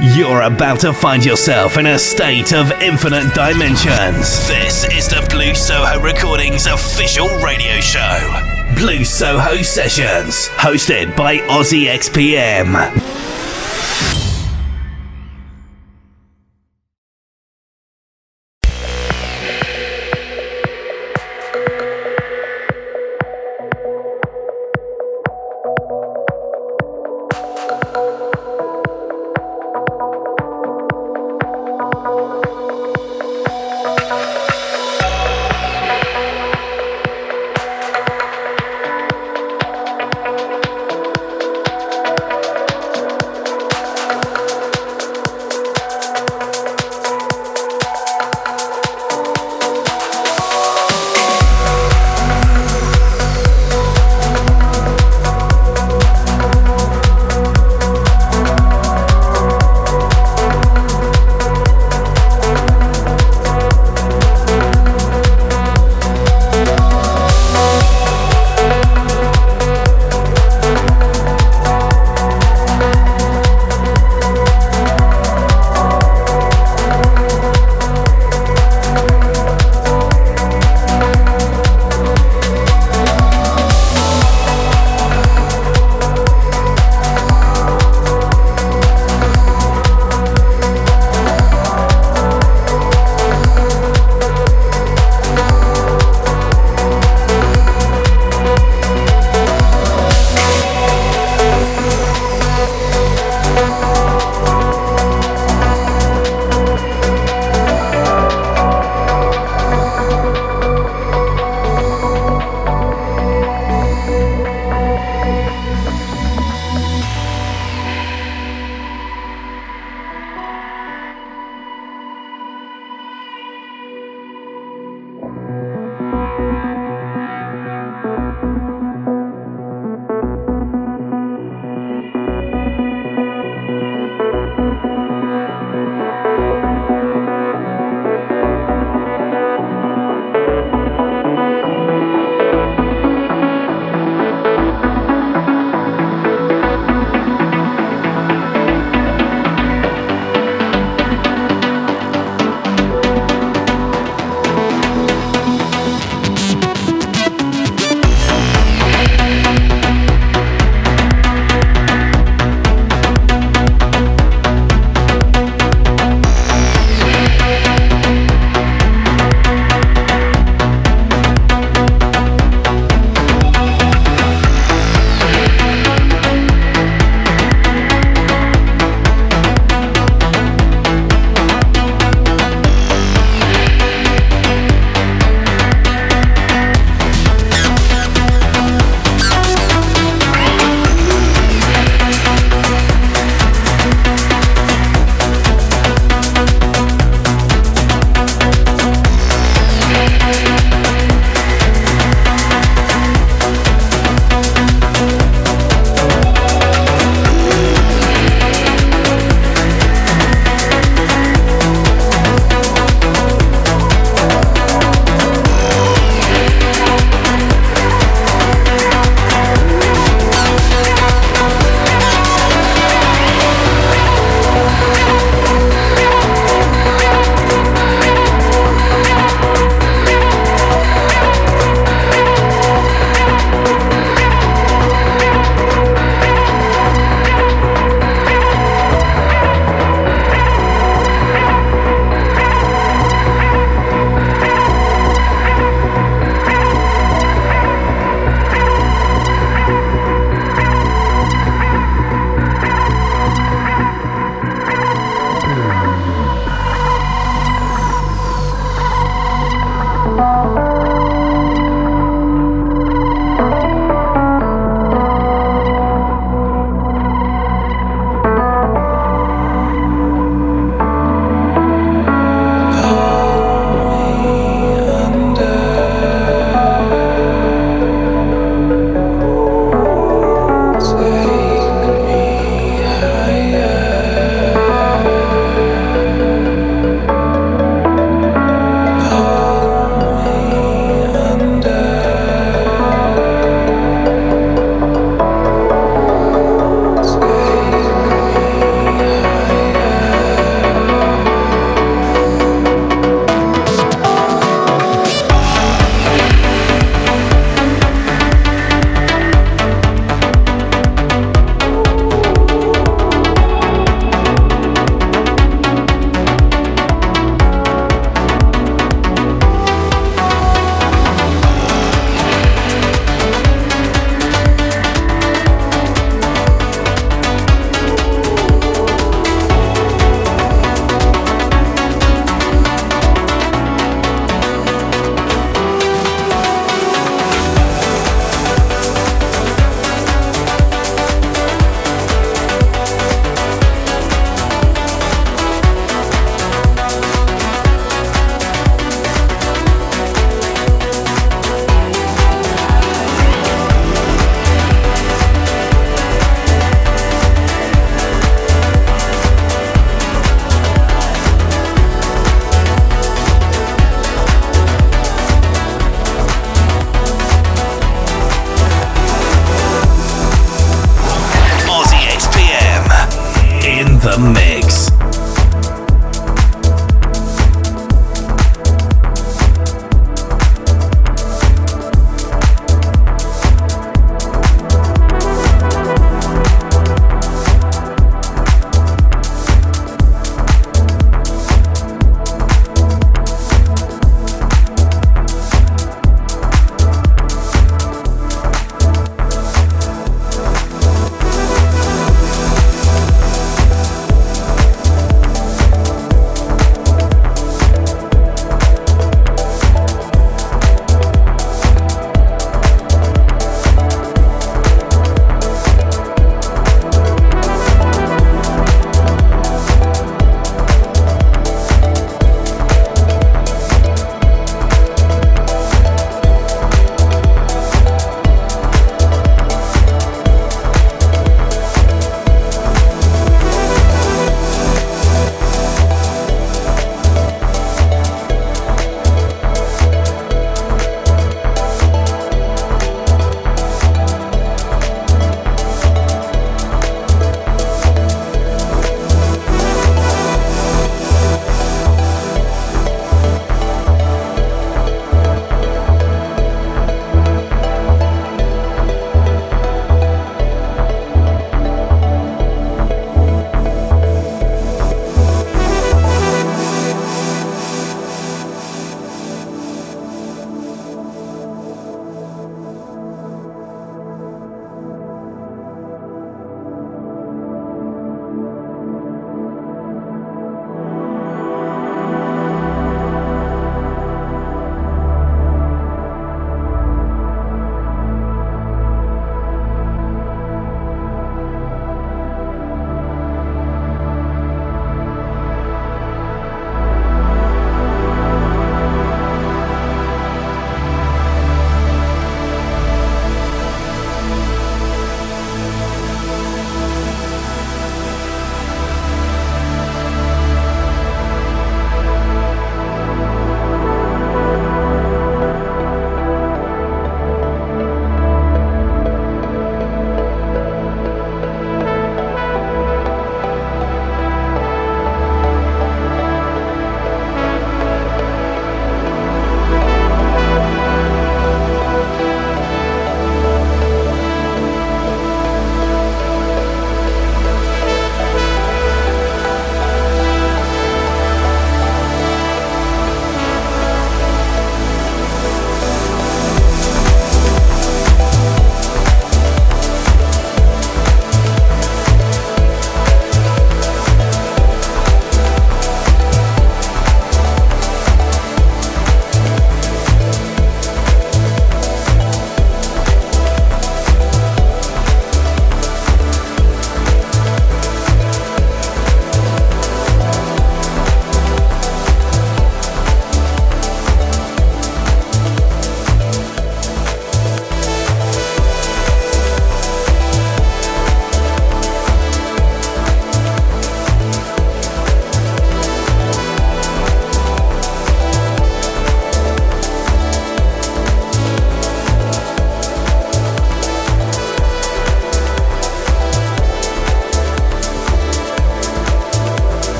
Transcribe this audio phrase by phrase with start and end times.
[0.00, 4.46] You're about to find yourself in a state of infinite dimensions.
[4.46, 8.54] This is the Blue Soho Recordings official radio show.
[8.76, 13.07] Blue Soho Sessions, hosted by OzzyXPM.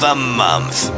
[0.00, 0.97] The tune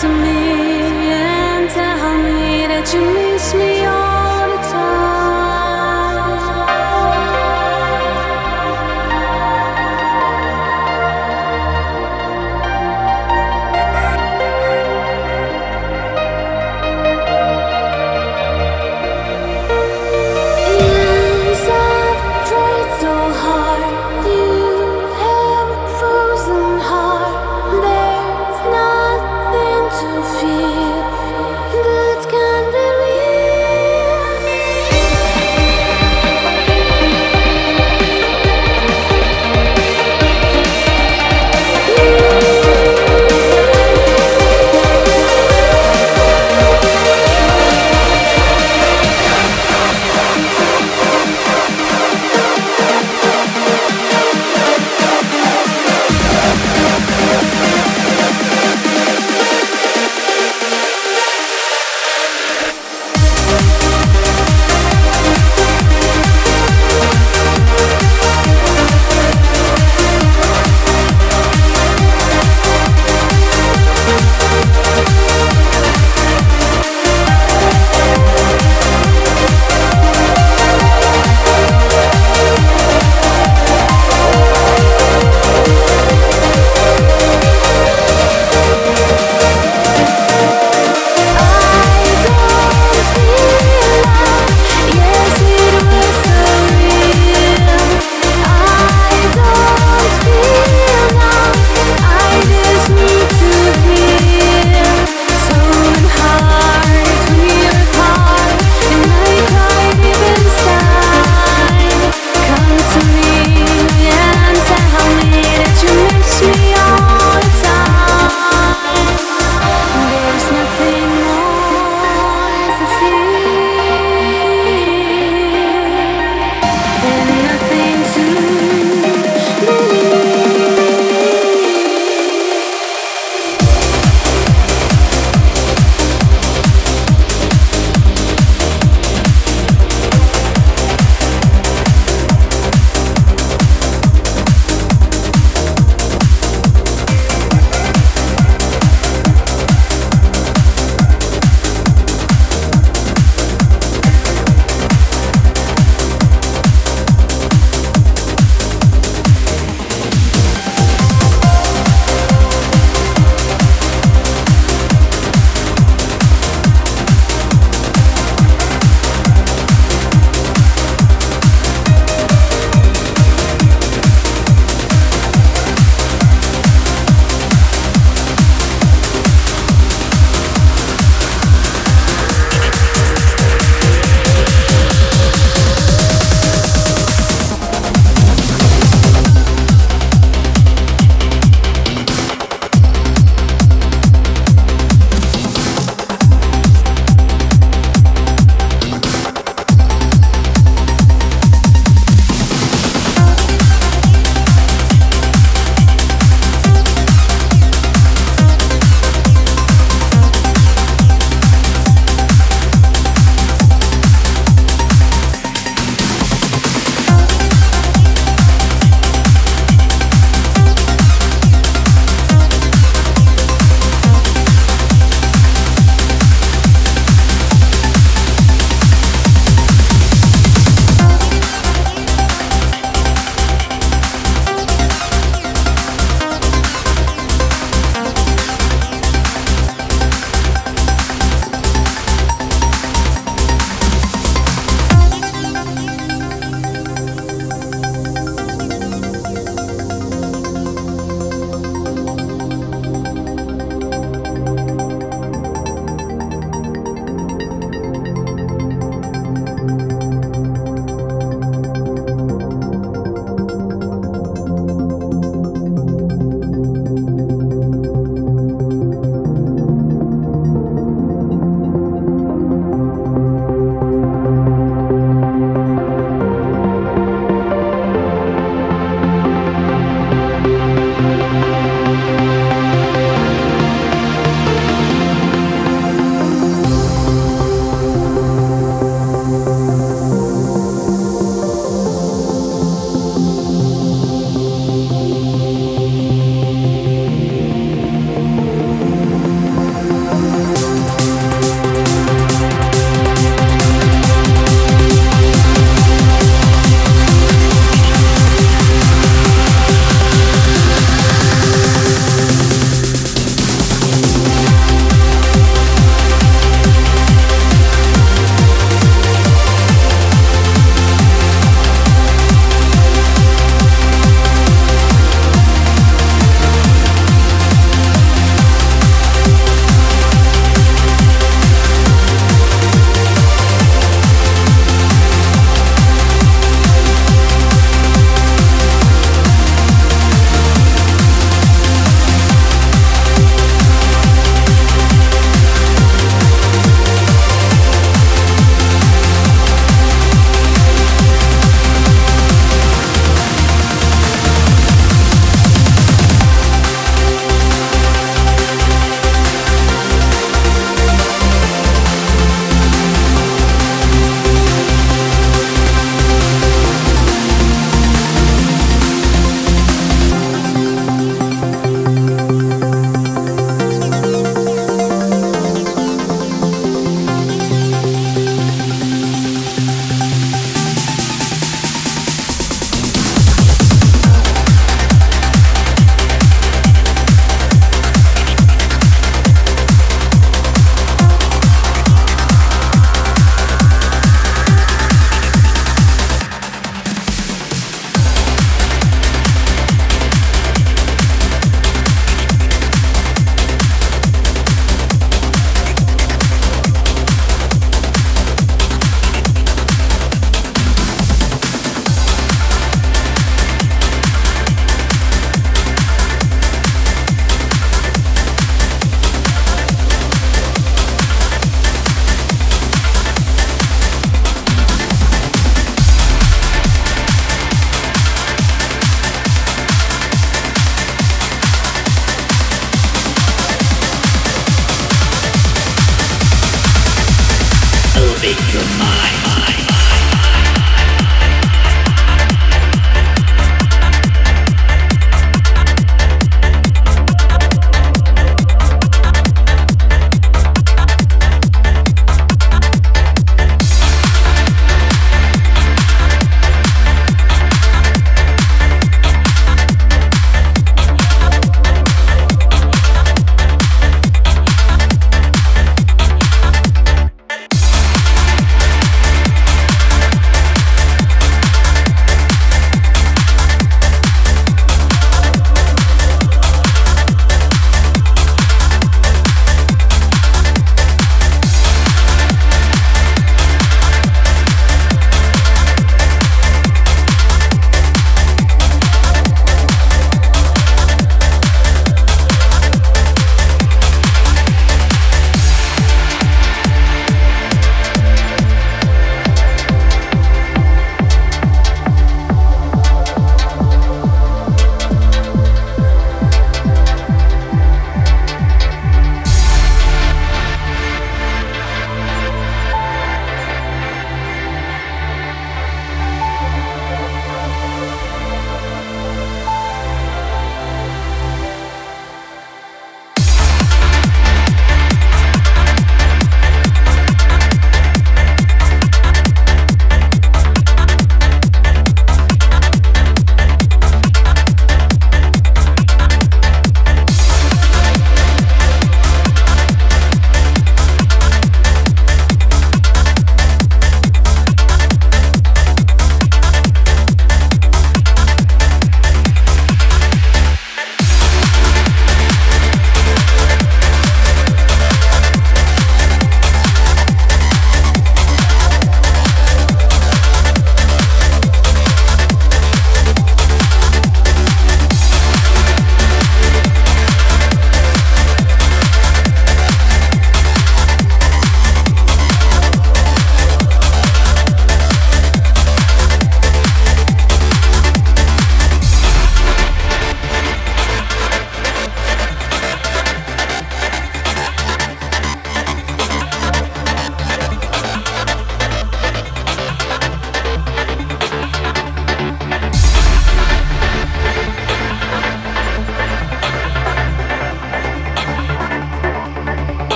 [0.00, 3.99] to me and tell me that you miss me.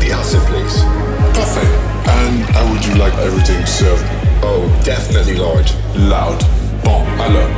[0.00, 0.82] the acid, in place?
[1.36, 1.72] Nothing.
[2.08, 4.04] And how would you like everything served?
[4.42, 5.72] Oh, definitely large.
[5.96, 6.40] Loud.
[6.84, 7.50] Bon, alors.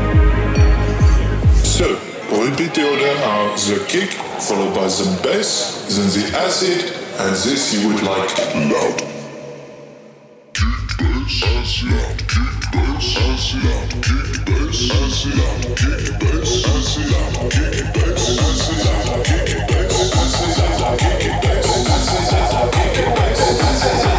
[1.64, 1.98] So,
[2.30, 4.10] repeat the order are the kick,
[4.40, 6.82] followed by the bass, then the acid,
[7.20, 8.30] and this you would like
[8.72, 8.98] loud.
[10.54, 12.18] Kick, bass, acid.
[12.26, 13.90] Kick, bass, acid, loud.
[14.02, 15.76] Kick, bass, acid, loud.
[15.76, 17.50] Kick, bass, acid, loud.
[17.52, 19.04] Kick, bass, acid, loud.
[19.04, 19.24] Kick, bass, acid, loud.
[19.24, 21.47] Kick, bass, acid, loud.
[23.80, 24.17] Thank you.